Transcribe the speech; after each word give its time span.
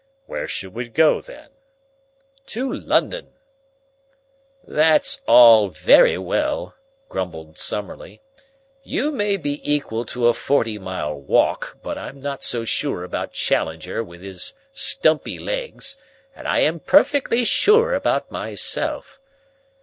"Where 0.25 0.47
should 0.47 0.73
we 0.73 0.89
go, 0.89 1.21
then?" 1.21 1.49
"To 2.47 2.73
London!" 2.73 3.33
"That's 4.67 5.21
all 5.27 5.67
very 5.69 6.17
well," 6.17 6.73
grumbled 7.07 7.59
Summerlee. 7.59 8.19
"You 8.81 9.11
may 9.11 9.37
be 9.37 9.61
equal 9.63 10.03
to 10.05 10.25
a 10.27 10.33
forty 10.33 10.79
mile 10.79 11.13
walk, 11.13 11.77
but 11.83 11.99
I'm 11.99 12.19
not 12.19 12.43
so 12.43 12.65
sure 12.65 13.03
about 13.03 13.33
Challenger, 13.33 14.03
with 14.03 14.23
his 14.23 14.53
stumpy 14.73 15.37
legs, 15.37 15.97
and 16.35 16.47
I 16.47 16.61
am 16.61 16.79
perfectly 16.79 17.45
sure 17.45 17.93
about 17.93 18.31
myself." 18.31 19.19